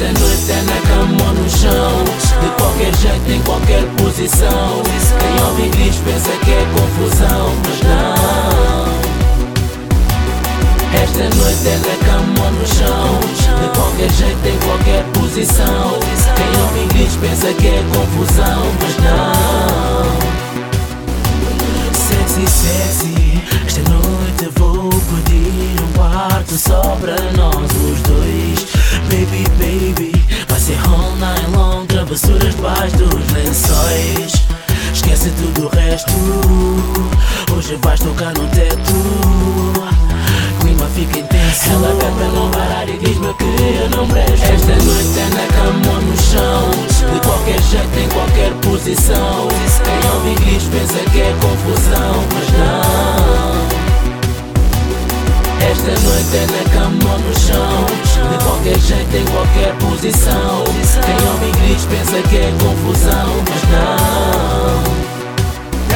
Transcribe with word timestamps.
Esta 0.00 0.18
noite 0.18 0.50
é 0.50 0.62
na 0.62 0.80
cama 0.88 1.28
ou 1.28 1.34
no 1.34 1.50
chão. 1.50 2.04
De 2.40 2.48
qualquer 2.56 2.96
jeito, 2.96 3.30
em 3.30 3.42
qualquer 3.42 3.84
posição. 3.98 4.82
Quem 5.20 5.44
ouve 5.44 5.66
inglês 5.66 5.96
pensa 5.96 6.30
que 6.42 6.52
é 6.52 6.64
confusão 6.72 7.52
Mas 7.66 7.80
não. 7.82 8.88
Esta 11.02 11.24
noite 11.36 11.68
é 11.68 11.76
na 11.86 11.96
cama 12.06 12.46
ou 12.46 12.50
no 12.50 12.66
chão. 12.66 13.20
De 13.60 13.68
qualquer 13.76 14.10
jeito, 14.12 14.46
em 14.48 14.58
qualquer 14.64 15.04
posição. 15.12 15.98
Quem 16.34 16.62
ouve 16.62 16.80
inglês 16.80 17.14
pensa 17.20 17.52
que 17.52 17.66
é 17.66 17.84
confusão 17.92 18.72
Mas 18.80 18.96
não. 19.04 20.30
Sexy, 21.92 22.46
sexy 22.48 23.42
Esta 23.66 23.82
noite 23.90 24.48
vou 24.56 24.88
pedir 24.88 25.82
um 25.82 25.92
quarto 25.92 26.56
só 26.56 26.96
para 27.02 27.20
nós 27.32 27.70
os 27.70 28.00
dois 28.00 28.49
Travessuras 32.10 32.56
debaixo 32.56 32.96
dos 32.96 33.30
lençóis. 33.30 34.32
Esquece 34.92 35.30
tudo 35.30 35.66
o 35.66 35.68
resto. 35.68 36.10
Hoje 37.56 37.78
vais 37.80 38.00
tocar 38.00 38.34
no 38.36 38.48
teto. 38.48 38.92
Clima 40.60 40.86
fica 40.92 41.20
intenso. 41.20 41.70
Ela 41.70 41.94
pede 42.00 42.12
para 42.16 42.28
não 42.32 42.50
parar 42.50 42.88
e 42.88 42.98
diz-me 42.98 43.32
que 43.34 43.44
eu 43.44 43.90
não 43.90 44.08
presto. 44.08 44.44
Esta 44.44 44.74
noite 44.74 45.20
é 45.20 45.28
na 45.36 45.46
cama 45.54 45.94
ou 45.94 46.02
no 46.02 46.16
chão. 46.20 46.70
De 47.14 47.20
qualquer 47.24 47.62
jeito, 47.62 47.96
em 47.96 48.08
qualquer 48.08 48.52
posição. 48.54 49.48
Quem 49.84 50.10
ouve 50.10 50.30
inglês 50.30 50.64
pensa 50.64 50.98
que 51.12 51.20
é 51.20 51.32
confusão 51.40 52.24
Mas 52.34 52.48
não. 52.58 53.70
Esta 55.70 55.92
noite 56.00 56.36
é 56.36 56.46
na 56.50 56.64
cama 56.70 57.12
ou 57.12 57.18
no 57.20 57.38
chão. 57.38 57.86
De 58.32 58.44
qualquer 58.44 58.78
jeito, 58.80 59.16
em 59.16 59.24
qualquer 59.26 59.72
posição 59.76 60.69
pensa 61.90 62.22
que 62.28 62.36
é 62.36 62.52
confusão 62.52 63.44
Mas 63.50 63.62
não. 63.70 65.00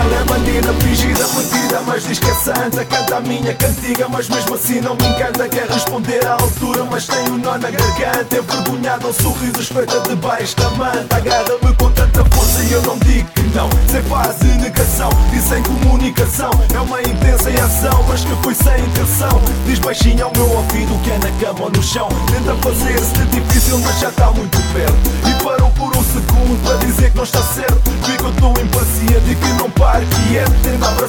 Ela 0.01 0.21
é 0.21 0.25
bandida, 0.25 0.73
fingida, 0.75 1.14
mentira 1.29 1.81
Mas 1.87 2.05
diz 2.05 2.19
que 2.19 2.31
é 2.31 2.35
santa, 2.35 2.85
canta 2.85 3.17
a 3.17 3.21
minha 3.21 3.55
cantiga 3.55 4.09
Mas 4.09 4.29
mesmo 4.29 4.55
assim 4.55 4.81
não 4.81 4.97
me 4.97 5.07
encanta. 5.07 5.49
Quer 5.49 5.69
responder 5.69 6.27
à 6.27 6.33
altura, 6.33 6.85
mas 6.91 7.07
tem 7.07 7.29
um 7.31 7.39
nó 7.39 7.57
na 7.57 7.71
garganta. 7.71 8.37
Envergonhada, 8.37 9.07
um 9.07 9.13
sorriso 9.13 9.61
espreita 9.61 10.01
debaixo 10.01 10.57
da 10.57 10.71
manta. 10.71 11.17
Agarra-me 11.17 11.75
com 11.77 11.91
tanta 11.93 12.25
força 12.27 12.63
e 12.65 12.73
eu 12.73 12.83
não 12.83 12.99
digo 12.99 13.29
que 13.31 13.43
não. 13.55 13.71
Sem 13.89 14.03
fase 14.03 14.45
negação, 14.59 15.11
dizem 15.31 15.63
comunicação. 15.63 16.51
É 16.75 16.81
uma 16.81 17.01
intensa 17.01 17.51
ação, 17.65 18.05
mas 18.09 18.25
que 18.25 18.35
foi 18.43 18.55
sem 18.55 18.85
intenção. 18.85 19.41
Diz 19.67 19.79
baixinho 19.79 20.25
ao 20.25 20.33
meu 20.33 20.51
ouvido 20.51 21.01
que 21.03 21.11
é 21.11 21.19
na 21.19 21.31
cama 21.41 21.65
ou 21.65 21.71
no 21.71 21.83
chão. 21.83 22.09
Tenta 22.27 22.55
fazer-se 22.57 23.13
de 23.13 23.41
difícil, 23.41 23.79
mas 23.79 24.01
já 24.01 24.09
está 24.09 24.31
muito 24.33 24.59
perto. 24.73 25.29
E 25.29 25.45
parou 25.45 25.71
por 25.71 25.97
um 25.97 26.03
segundo 26.03 26.63
para 26.65 26.77
dizer 26.79 27.11
que 27.11 27.17
não 27.17 27.25
está 27.25 27.43
certo. 27.43 27.91
Fico 28.05 28.31
tão 28.33 28.51
impaciente 28.51 29.31
e 29.31 29.35
que 29.37 29.49
não 29.55 29.71
pode 29.71 29.85
par 29.85 30.01
que 30.01 30.39
é 30.39 30.45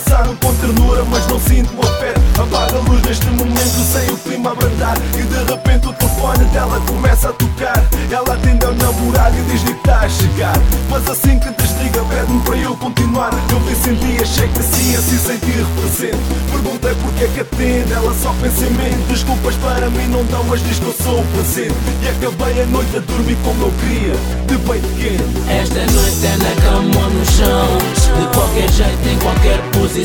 Abraçar-me 0.05 0.35
com 0.35 0.53
ternura, 0.55 1.03
mas 1.05 1.27
não 1.27 1.39
sinto 1.39 1.75
o 1.75 1.81
afeto 1.81 2.25
Apaga 2.37 2.77
a 2.77 2.81
luz 2.81 3.01
neste 3.03 3.25
momento 3.27 3.79
sem 3.93 4.09
o 4.09 4.17
clima 4.17 4.51
abrandar. 4.51 4.97
E 5.17 5.21
de 5.21 5.51
repente 5.51 5.87
o 5.87 5.93
telefone 5.93 6.43
dela 6.45 6.81
começa 6.85 7.29
a 7.29 7.33
tocar. 7.33 7.81
Ela 8.11 8.33
atende 8.33 8.65
ao 8.65 8.75
namorado 8.75 9.37
e 9.37 9.41
diz-lhe 9.51 9.73
que 9.73 9.79
está 9.79 10.01
a 10.01 10.09
chegar. 10.09 10.55
Mas 10.89 11.09
assim 11.09 11.39
que 11.39 11.49
desliga 11.51 12.03
pede-me 12.03 12.41
para 12.41 12.57
eu 12.57 12.75
continuar. 12.75 13.31
Eu 13.49 13.59
vi, 13.61 13.75
senti, 13.75 14.21
achei 14.21 14.47
que 14.49 14.63
sim, 14.63 14.95
assim 14.95 15.17
sentir 15.17 15.63
represento 15.63 16.17
Perguntei 16.51 16.95
porque 16.95 17.23
é 17.23 17.27
que 17.27 17.39
atende, 17.39 17.93
ela 17.93 18.13
só 18.21 18.33
pensa 18.41 18.65
em 18.65 18.71
mim. 18.71 19.05
Desculpas 19.07 19.55
para 19.55 19.89
mim 19.89 20.07
não 20.09 20.25
dão, 20.25 20.43
mas 20.43 20.61
diz 20.61 20.77
que 20.77 20.85
eu 20.85 20.95
sou 21.01 21.21
o 21.21 21.25
presente. 21.27 21.73
E 22.03 22.09
acabei 22.09 22.61
a 22.61 22.65
noite 22.65 22.97
a 22.97 22.99
dormir 22.99 23.37
como 23.45 23.63
eu 23.63 23.73
queria, 23.79 24.13
de 24.45 24.57
bem 24.57 24.81
pequeno. 24.81 25.45
Esta 25.49 25.79
noite 25.93 26.25
é 26.25 26.37
na 26.37 26.61
cama 26.61 27.05
ou 27.05 27.09
no 27.11 27.25
chão 27.25 27.77
De 28.19 28.35
qualquer 28.35 28.69
jeito, 28.71 29.07
em 29.07 29.17
qualquer 29.19 29.61
posição. 29.71 29.94
Quem 29.95 30.03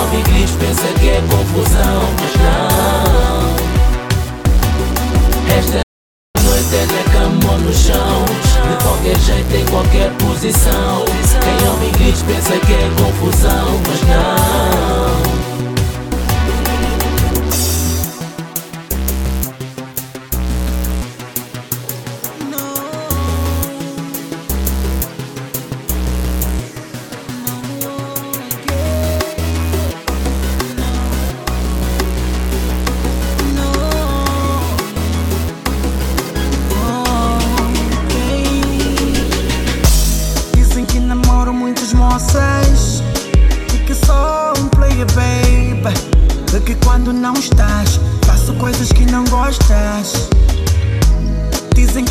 ouve 0.00 0.16
inglês 0.16 0.50
pensa 0.58 0.88
que 0.98 1.08
é 1.08 1.22
confusão, 1.30 2.02
mas 2.20 2.34
não. 2.42 3.54
Esta 5.56 5.80
noite 6.42 6.74
é 6.74 6.86
na 6.86 7.02
cama 7.12 7.58
no 7.58 7.72
chão. 7.72 8.24
De 8.24 8.74
qualquer 8.82 9.16
jeito, 9.20 9.54
em 9.54 9.64
qualquer 9.66 10.10
posição. 10.14 11.04
Quem 11.04 11.68
ouve 11.68 11.86
inglês 11.86 12.20
pensa 12.22 12.58
que 12.66 12.72
é 12.72 12.90
confusão, 12.98 13.80
mas 13.86 14.00
não. 14.08 15.23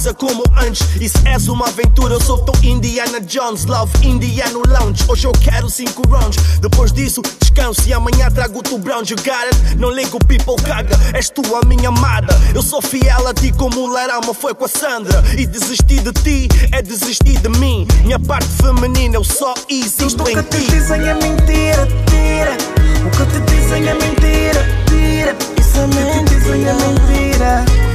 casa 0.00 0.14
como 0.14 0.42
antes. 0.56 0.86
Se 1.10 1.28
és 1.28 1.48
uma 1.48 1.66
aventura, 1.66 2.14
eu 2.14 2.20
sou 2.20 2.38
tão 2.38 2.54
Indiana 2.62 3.20
Jones. 3.20 3.66
Love 3.66 3.92
Indiana 4.02 4.58
Lounge. 4.66 5.04
Hoje 5.08 5.26
eu 5.26 5.32
quero 5.32 5.68
cinco 5.68 6.08
rounds. 6.08 6.58
Depois 6.60 6.90
disso, 6.92 7.20
descanso 7.38 7.82
e 7.86 7.92
amanhã 7.92 8.30
trago 8.30 8.62
tu 8.62 8.78
brown. 8.78 9.02
You 9.02 9.16
got 9.16 9.44
it? 9.44 9.76
Não 9.76 9.90
ligo, 9.90 10.18
people 10.26 10.56
caga. 10.64 10.98
És 11.12 11.28
tu 11.28 11.42
a 11.54 11.66
minha 11.66 11.88
amada. 11.88 12.34
Eu 12.54 12.62
sou 12.62 12.80
fiel 12.80 13.28
a 13.28 13.34
ti 13.34 13.52
como 13.52 13.80
o 13.80 13.86
Larama 13.88 14.32
foi 14.32 14.54
com 14.54 14.64
a 14.64 14.68
Sandra. 14.68 15.22
E 15.36 15.46
desistir 15.46 16.00
de 16.00 16.12
ti 16.12 16.48
é 16.72 16.80
desistir 16.80 17.38
de 17.40 17.48
mim. 17.58 17.86
Minha 18.02 18.18
parte 18.18 18.48
feminina 18.62 19.16
eu 19.16 19.24
só 19.24 19.52
existo 19.68 20.22
em 20.28 20.34
ti. 20.34 20.38
O 20.38 20.44
que 20.44 20.56
te 20.56 20.70
dizem 20.70 21.08
é 21.08 21.14
mentira, 21.14 21.88
tira. 22.06 22.56
O 23.04 23.10
que 23.10 23.26
te 23.26 23.40
dizem 23.52 23.88
é 23.88 23.94
mentira, 23.94 24.66
tira. 24.86 25.36
Isso 25.60 25.78
é 25.78 25.86
mentira. 25.86 26.06
O 26.06 26.12
que 26.12 26.24
te 26.24 26.36
dizem 26.36 26.66
é 26.66 26.72
mentira. 26.72 27.89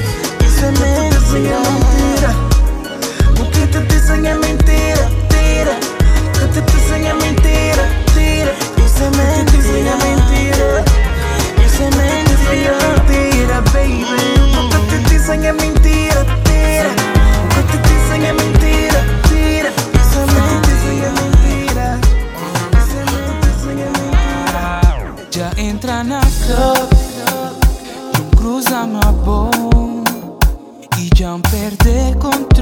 Isso 0.56 0.64
é 0.64 1.05
puedes. 31.96 32.55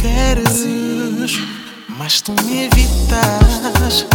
queres, 0.00 1.38
mas 1.88 2.20
tu 2.20 2.32
me 2.44 2.64
evitas. 2.64 4.06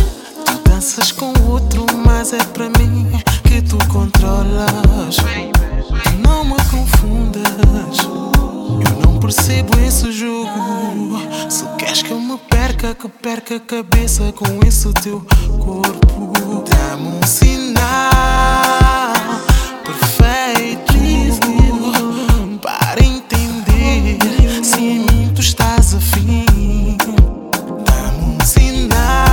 Tu 0.46 0.70
danças 0.70 1.12
com 1.12 1.34
outro, 1.48 1.86
mas 2.06 2.34
é 2.34 2.44
pra 2.44 2.66
mim 2.66 3.08
que 3.44 3.62
tu 3.62 3.78
controlas. 3.88 5.18
Tu 6.04 6.12
não 6.22 6.44
me 6.46 6.56
confundas, 6.72 7.44
eu 8.86 9.06
não 9.06 9.20
percebo 9.20 9.78
esse 9.80 10.12
jogo. 10.12 11.20
Se 11.50 11.66
queres 11.78 12.02
que 12.02 12.12
eu 12.12 12.20
me 12.20 12.38
perca, 12.50 12.96
que 12.96 13.08
perca 13.08 13.56
a 13.56 13.60
cabeça 13.60 14.32
com 14.34 14.66
esse 14.66 14.92
teu 14.94 15.26
corpo, 15.60 16.64
dá-me 16.70 17.08
um 17.08 17.28
sinal. 17.28 18.13
sina 28.46 29.33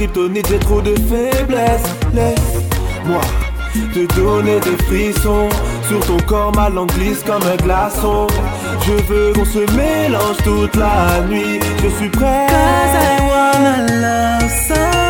kryptonite, 0.00 0.48
j'ai 0.48 0.58
trop 0.58 0.80
de 0.80 0.94
faiblesse. 0.94 1.82
Laisse-moi 2.14 3.20
te 3.94 4.14
donner 4.14 4.58
des 4.60 4.82
frissons. 4.84 5.48
Sur 5.88 6.00
ton 6.06 6.16
corps, 6.26 6.52
ma 6.54 6.68
langue 6.68 6.90
glisse 6.92 7.22
comme 7.24 7.42
un 7.42 7.56
glaçon. 7.56 8.26
Je 8.86 8.92
veux 9.12 9.32
qu'on 9.32 9.44
se 9.44 9.58
mélange 9.76 10.36
toute 10.44 10.76
la 10.76 11.20
nuit. 11.28 11.60
Je 11.82 11.88
suis 11.96 12.08
prêt. 12.08 12.46
Cause 12.48 12.94
I 12.96 13.20
wanna 13.28 13.86
love 14.00 15.09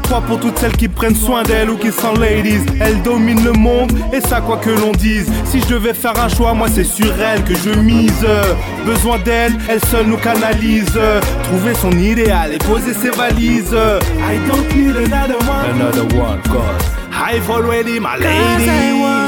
pour 0.19 0.39
toutes 0.39 0.57
celles 0.57 0.75
qui 0.75 0.89
prennent 0.89 1.15
soin 1.15 1.43
d'elles 1.43 1.69
ou 1.69 1.77
qui 1.77 1.91
sont 1.91 2.13
ladies. 2.15 2.65
Elles 2.81 3.01
dominent 3.01 3.43
le 3.45 3.53
monde 3.53 3.91
et 4.11 4.19
ça 4.19 4.41
quoi 4.41 4.57
que 4.57 4.71
l'on 4.71 4.91
dise. 4.91 5.31
Si 5.45 5.61
je 5.61 5.67
devais 5.67 5.93
faire 5.93 6.19
un 6.21 6.27
choix, 6.27 6.53
moi 6.53 6.67
c'est 6.73 6.83
sur 6.83 7.13
elles 7.21 7.43
que 7.43 7.55
je 7.55 7.69
mise. 7.79 8.25
Besoin 8.85 9.19
d'elles, 9.19 9.53
elles 9.69 9.83
seules 9.85 10.07
nous 10.07 10.17
canalisent. 10.17 10.99
Trouver 11.43 11.73
son 11.75 11.91
idéal 11.91 12.53
et 12.53 12.57
poser 12.57 12.93
ses 12.93 13.11
valises. 13.11 13.73
I 13.73 14.37
don't 14.47 14.75
need 14.75 14.95
another 14.97 15.37
one. 15.47 15.81
Another 15.81 16.03
one, 16.17 16.41
cause 16.43 16.83
I've 17.13 17.49
already 17.49 17.99
my 17.99 18.17
Cause 18.17 18.25
I 18.25 18.91
lady. 18.91 19.20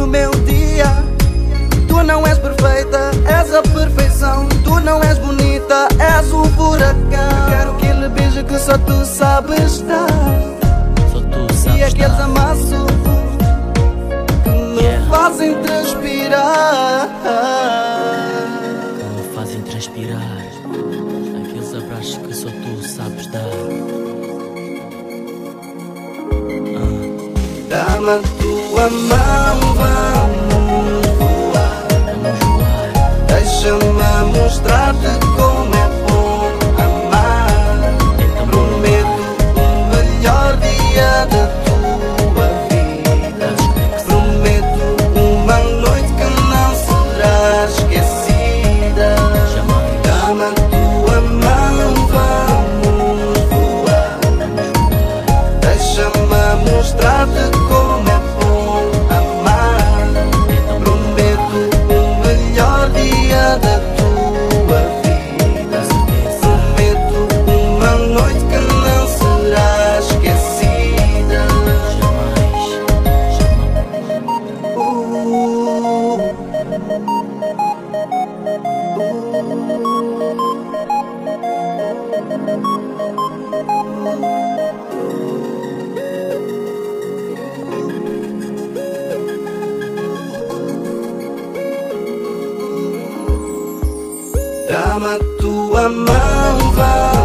O 0.00 0.06
meu 0.06 0.30
dia. 0.46 0.86
Tu 1.88 2.02
não 2.02 2.26
és 2.26 2.38
perfeita, 2.38 3.10
és 3.26 3.54
a 3.54 3.62
perfeição. 3.62 4.46
Tu 4.64 4.80
não 4.80 5.02
és 5.02 5.18
bonita, 5.18 5.88
és 5.98 6.32
um 6.32 6.44
furacão. 6.44 7.48
Quero 7.48 7.70
aquele 7.72 8.08
beijo 8.08 8.44
que 8.44 8.58
só 8.58 8.76
tu 8.78 9.04
sabes 9.04 9.80
dar. 9.82 10.06
Só 11.12 11.20
tu 11.20 11.46
E 11.52 11.56
sabes 11.56 11.82
aqueles 11.92 12.16
dar. 12.16 12.24
amassos 12.24 12.86
que 14.44 14.50
me 14.50 14.80
Yeah. 14.82 15.06
fazem 15.10 15.54
transpirar. 15.62 17.08
que 18.98 19.04
me 19.04 19.34
fazem 19.34 19.62
transpirar. 19.62 20.38
Aqueles 21.44 21.74
abraços 21.74 22.16
que 22.18 22.34
só 22.34 22.48
tu 22.48 22.82
sabes 22.88 23.26
dar. 23.28 23.48
Dá-me 27.68 28.37
a 28.78 28.88
tua 28.88 28.90
mão, 28.90 29.74
vamos 29.74 31.06
voar. 31.18 31.86
Vamos 32.06 32.38
voar, 32.38 33.26
Deixa-me 33.26 33.92
mostrar-te 34.40 35.27
Dá-me 94.68 95.06
a 95.06 95.18
tua 95.40 95.88
mão, 95.88 96.72
vai. 96.72 97.17